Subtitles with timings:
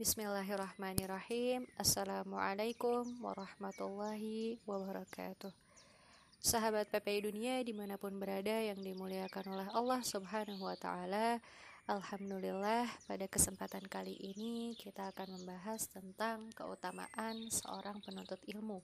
[0.00, 1.68] Bismillahirrahmanirrahim.
[1.76, 5.52] Assalamualaikum warahmatullahi wabarakatuh.
[6.40, 11.44] Sahabat PPI Dunia di mana pun berada yang dimuliakan oleh Allah subhanahu wa ta'ala
[11.92, 18.80] Alhamdulillah pada kesempatan kali ini kita akan membahas tentang keutamaan seorang penuntut ilmu.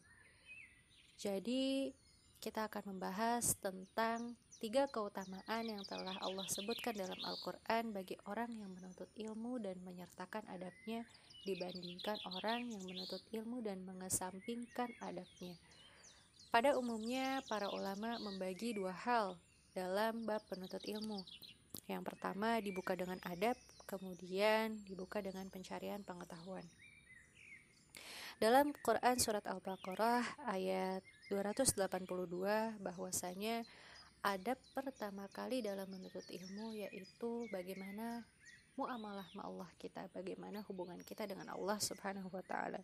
[1.16, 1.88] Jadi
[2.36, 8.74] kita akan membahas tentang tiga keutamaan yang telah Allah sebutkan dalam Al-Quran bagi orang yang
[8.74, 11.06] menuntut ilmu dan menyertakan adabnya
[11.46, 15.54] dibandingkan orang yang menuntut ilmu dan mengesampingkan adabnya.
[16.50, 19.38] Pada umumnya, para ulama membagi dua hal
[19.78, 21.22] dalam bab penuntut ilmu.
[21.86, 23.54] Yang pertama dibuka dengan adab,
[23.86, 26.66] kemudian dibuka dengan pencarian pengetahuan.
[28.42, 33.62] Dalam Quran surat Al-Baqarah ayat 282 bahwasanya
[34.22, 38.26] adab pertama kali dalam menuntut ilmu yaitu bagaimana
[38.78, 42.78] muamalah ma Allah kita, bagaimana hubungan kita dengan Allah Subhanahu wa taala.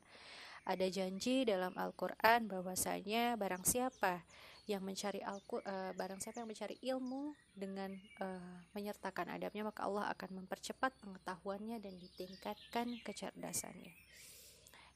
[0.64, 4.24] Ada janji dalam Al-Qur'an bahwasanya barang siapa
[4.64, 7.92] yang mencari al uh, barang siapa yang mencari ilmu dengan
[8.24, 13.92] uh, menyertakan adabnya maka Allah akan mempercepat pengetahuannya dan ditingkatkan kecerdasannya.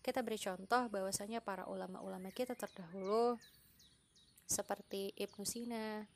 [0.01, 3.37] Kita beri contoh bahwasanya para ulama-ulama kita terdahulu
[4.49, 6.09] seperti Ibnu Sina,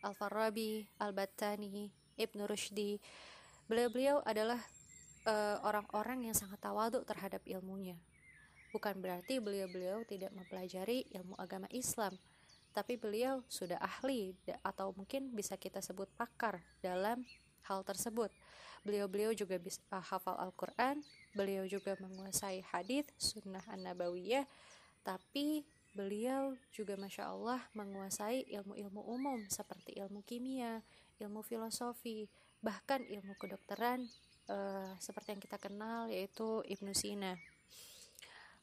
[0.00, 3.00] Al-Farabi, Al-Battani, Ibnu Rushdi.
[3.68, 4.60] Beliau-beliau adalah
[5.24, 7.96] eh, orang-orang uh, yang sangat tawaduk terhadap ilmunya.
[8.70, 12.14] Bukan berarti beliau-beliau tidak mempelajari ilmu agama Islam,
[12.70, 17.26] tapi beliau sudah ahli atau mungkin bisa kita sebut pakar dalam
[17.66, 18.30] hal tersebut.
[18.86, 21.02] Beliau-beliau juga bisa uh, hafal Al-Quran,
[21.36, 24.48] beliau juga menguasai hadis, sunnah an-nabawiyah,
[25.04, 30.82] tapi beliau juga masya Allah menguasai ilmu-ilmu umum seperti ilmu kimia,
[31.18, 32.30] ilmu filosofi,
[32.62, 34.06] bahkan ilmu kedokteran
[34.48, 37.34] uh, seperti yang kita kenal yaitu Ibnu Sina.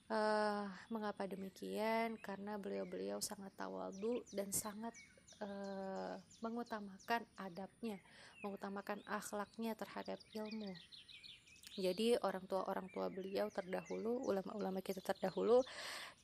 [0.08, 2.16] Uh, mengapa demikian?
[2.24, 4.96] Karena beliau-beliau sangat tawadu dan sangat
[5.44, 8.00] uh, mengutamakan adabnya,
[8.40, 10.72] mengutamakan akhlaknya terhadap ilmu.
[11.78, 15.62] Jadi orang tua orang tua beliau terdahulu, ulama-ulama kita terdahulu,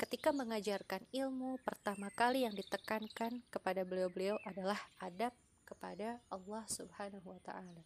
[0.01, 5.29] ketika mengajarkan ilmu pertama kali yang ditekankan kepada beliau-beliau adalah adab
[5.61, 7.85] kepada Allah Subhanahu wa taala.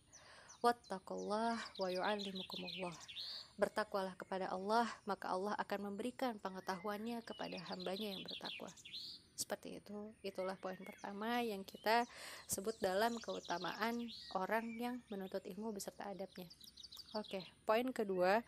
[0.64, 2.96] Wattaqullah wa yu'allimukumullah.
[3.60, 8.72] Bertakwalah kepada Allah, maka Allah akan memberikan pengetahuannya kepada hambanya yang bertakwa.
[9.38, 12.10] Seperti itu, itulah poin pertama yang kita
[12.50, 16.50] sebut dalam keutamaan orang yang menuntut ilmu beserta adabnya.
[17.16, 18.44] Oke, poin kedua,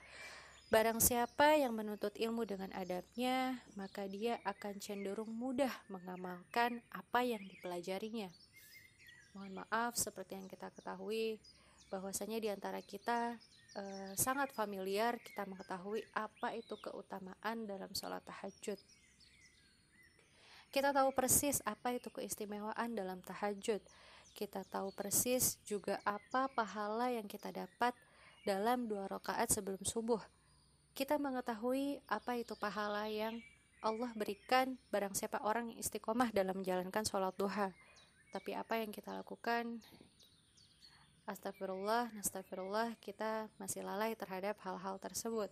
[0.68, 7.40] barang siapa yang menuntut ilmu dengan adabnya, maka dia akan cenderung mudah mengamalkan apa yang
[7.40, 8.28] dipelajarinya.
[9.32, 11.40] Mohon maaf, seperti yang kita ketahui,
[11.88, 13.40] bahwasanya di antara kita
[13.80, 18.76] eh, sangat familiar kita mengetahui apa itu keutamaan dalam sholat tahajud.
[20.70, 23.80] Kita tahu persis apa itu keistimewaan dalam tahajud.
[24.36, 27.96] Kita tahu persis juga apa pahala yang kita dapat
[28.44, 30.22] dalam dua rakaat sebelum subuh.
[30.94, 33.40] Kita mengetahui apa itu pahala yang
[33.80, 37.72] Allah berikan barang siapa orang yang istiqomah dalam menjalankan sholat duha.
[38.36, 39.80] Tapi apa yang kita lakukan?
[41.24, 45.48] Astagfirullah, astagfirullah, kita masih lalai terhadap hal-hal tersebut.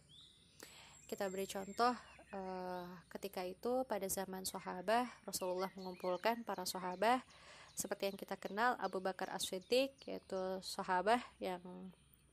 [1.08, 1.96] Kita beri contoh
[2.36, 7.24] uh, ketika itu pada zaman sahabat Rasulullah mengumpulkan para sahabat
[7.78, 11.62] seperti yang kita kenal Abu Bakar As-Siddiq yaitu sahabat yang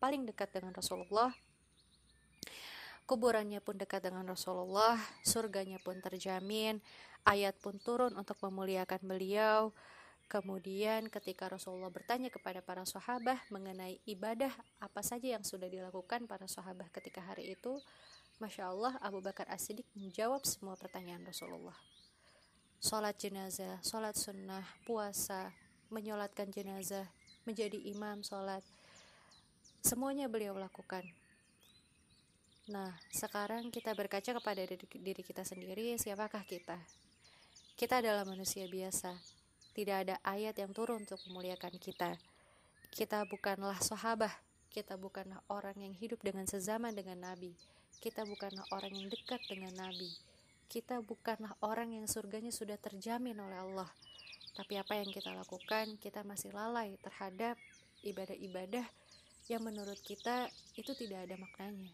[0.05, 1.33] paling dekat dengan Rasulullah
[3.09, 6.85] kuburannya pun dekat dengan Rasulullah surganya pun terjamin
[7.25, 9.73] ayat pun turun untuk memuliakan beliau
[10.25, 14.51] Kemudian ketika Rasulullah bertanya kepada para sahabat mengenai ibadah
[14.81, 17.77] apa saja yang sudah dilakukan para sahabat ketika hari itu,
[18.41, 21.77] Masya Allah Abu Bakar As-Siddiq menjawab semua pertanyaan Rasulullah.
[22.81, 25.53] Sholat jenazah, sholat sunnah, puasa,
[25.93, 27.07] menyolatkan jenazah,
[27.45, 28.65] menjadi imam sholat,
[29.85, 31.05] Semuanya beliau lakukan.
[32.73, 36.81] Nah, sekarang kita berkaca kepada diri, kita sendiri, siapakah kita?
[37.77, 39.13] Kita adalah manusia biasa.
[39.77, 42.17] Tidak ada ayat yang turun untuk memuliakan kita.
[42.89, 44.33] Kita bukanlah sahabat,
[44.73, 47.53] kita bukanlah orang yang hidup dengan sezaman dengan Nabi.
[48.01, 50.09] Kita bukanlah orang yang dekat dengan Nabi.
[50.73, 53.93] Kita bukanlah orang yang surganya sudah terjamin oleh Allah.
[54.57, 57.61] Tapi apa yang kita lakukan, kita masih lalai terhadap
[58.01, 59.04] ibadah-ibadah
[59.49, 61.93] yang menurut kita itu tidak ada maknanya.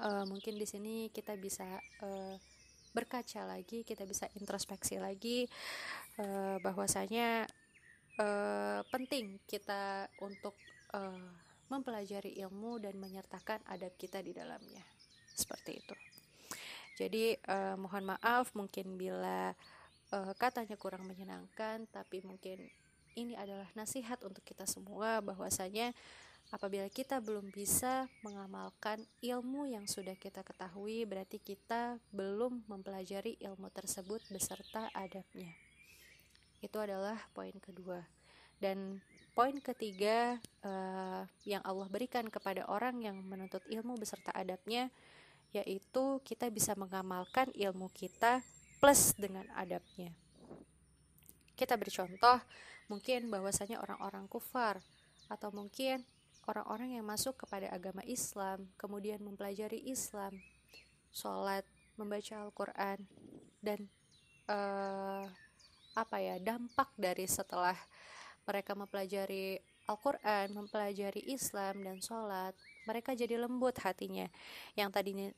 [0.00, 1.66] Uh, mungkin di sini kita bisa
[2.00, 2.36] uh,
[2.90, 5.44] berkaca lagi, kita bisa introspeksi lagi
[6.18, 7.44] uh, bahwasanya
[8.18, 10.56] uh, penting kita untuk
[10.96, 11.28] uh,
[11.70, 14.82] mempelajari ilmu dan menyertakan adab kita di dalamnya.
[15.30, 15.94] Seperti itu.
[17.00, 19.54] Jadi uh, mohon maaf mungkin bila
[20.12, 22.68] uh, katanya kurang menyenangkan, tapi mungkin
[23.16, 25.94] ini adalah nasihat untuk kita semua bahwasanya
[26.50, 33.70] apabila kita belum bisa mengamalkan ilmu yang sudah kita ketahui, berarti kita belum mempelajari ilmu
[33.70, 35.50] tersebut beserta adabnya.
[36.60, 38.02] Itu adalah poin kedua.
[38.60, 39.00] Dan
[39.32, 40.36] poin ketiga
[40.66, 44.92] uh, yang Allah berikan kepada orang yang menuntut ilmu beserta adabnya
[45.50, 48.44] yaitu kita bisa mengamalkan ilmu kita
[48.78, 50.14] plus dengan adabnya.
[51.60, 52.40] Kita bercontoh
[52.88, 54.80] mungkin bahwasanya orang-orang kufar
[55.28, 56.00] atau mungkin
[56.48, 60.40] orang-orang yang masuk kepada agama Islam, kemudian mempelajari Islam,
[61.12, 61.68] sholat,
[62.00, 63.04] membaca Al-Quran,
[63.60, 63.84] dan
[64.48, 65.28] uh,
[65.92, 67.76] apa ya dampak dari setelah
[68.48, 72.56] mereka mempelajari Al-Quran, mempelajari Islam dan sholat,
[72.88, 74.24] mereka jadi lembut hatinya.
[74.80, 75.28] Yang tadinya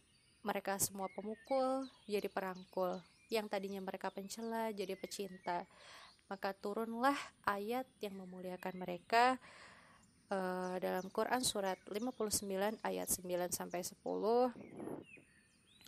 [0.46, 3.02] mereka semua pemukul, jadi perangkul.
[3.26, 5.66] Yang tadinya mereka pencela, jadi pecinta.
[6.32, 7.12] Maka turunlah
[7.44, 9.36] ayat yang memuliakan mereka
[10.32, 12.48] uh, dalam Quran surat 59
[12.80, 14.00] ayat 9 sampai 10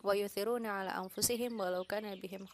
[0.05, 2.44] wa yuthiruna ala anfusihim walau kana bihim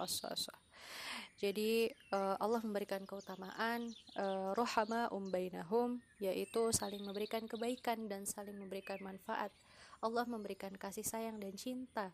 [1.40, 3.88] jadi uh, Allah memberikan keutamaan
[4.20, 9.48] uh, rohama umbainahum yaitu saling memberikan kebaikan dan saling memberikan manfaat.
[10.04, 12.12] Allah memberikan kasih sayang dan cinta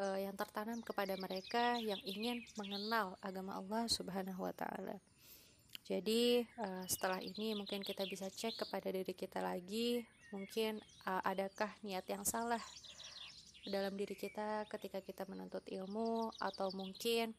[0.00, 4.96] uh, yang tertanam kepada mereka yang ingin mengenal agama Allah Subhanahu wa taala.
[5.86, 10.02] Jadi uh, setelah ini mungkin kita bisa cek kepada diri kita lagi,
[10.34, 12.62] mungkin uh, adakah niat yang salah
[13.66, 17.34] dalam diri kita ketika kita menuntut ilmu atau mungkin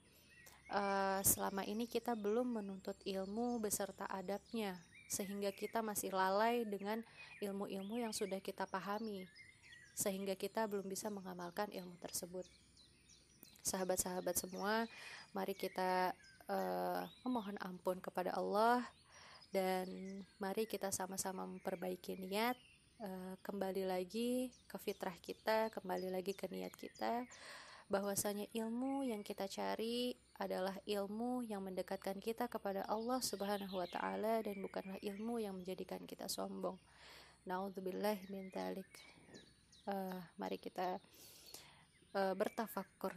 [0.71, 4.75] uh, selama ini kita belum menuntut ilmu beserta adabnya
[5.07, 6.99] sehingga kita masih lalai dengan
[7.39, 9.23] ilmu-ilmu yang sudah kita pahami
[9.97, 12.45] sehingga kita belum bisa mengamalkan ilmu tersebut
[13.65, 14.85] sahabat-sahabat semua
[15.33, 16.13] mari kita
[16.45, 18.85] uh, memohon ampun kepada Allah
[19.49, 19.89] dan
[20.37, 22.53] mari kita sama-sama memperbaiki niat
[23.01, 27.25] uh, kembali lagi ke fitrah kita kembali lagi ke niat kita
[27.87, 34.43] bahwasanya ilmu yang kita cari adalah ilmu yang mendekatkan kita kepada Allah Subhanahu wa taala
[34.43, 36.75] dan bukanlah ilmu yang menjadikan kita sombong.
[37.47, 39.16] Nauzubillah min dzalik.
[39.87, 40.99] Uh, mari kita
[42.11, 43.15] uh, bertafakur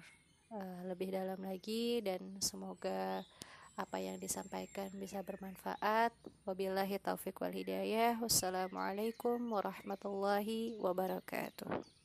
[0.54, 3.26] uh, lebih dalam lagi dan semoga
[3.74, 6.14] apa yang disampaikan bisa bermanfaat.
[6.46, 8.14] Wabillahi taufik wal hidayah.
[8.22, 11.99] Wassalamualaikum warahmatullahi wabarakatuh.